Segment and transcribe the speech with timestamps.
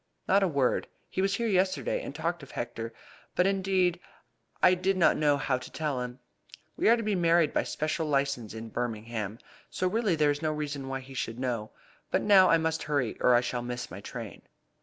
[0.27, 0.87] "Not a word.
[1.11, 2.91] He was here yesterday, and talked of Hector,
[3.35, 3.99] but indeed
[4.59, 6.17] I did not know how to tell him.
[6.75, 9.37] We are to be married by special licence in Birmingham,
[9.69, 11.69] so really there is no reason why he should know.
[12.09, 14.41] But now I must hurry or I shall miss my train."